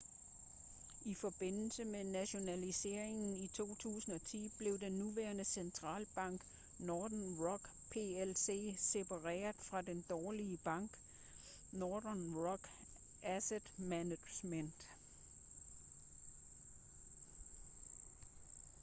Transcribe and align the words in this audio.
i 1.05 1.13
forbindelse 1.15 1.85
med 1.85 2.03
nationaliseringen 2.03 3.37
i 3.43 3.47
2010 3.47 4.51
blev 4.57 4.79
den 4.79 4.91
nuværende 4.91 5.43
centrale 5.45 6.05
bank 6.15 6.41
nothern 6.79 7.35
rock 7.39 7.69
plc 7.89 8.75
separeret 8.79 9.55
fra 9.55 9.81
den 9.81 10.03
'dårlige 10.09 10.57
bank' 10.65 10.99
northern 11.73 12.33
rock 12.35 12.69
asset 13.23 13.63
management 13.77 14.87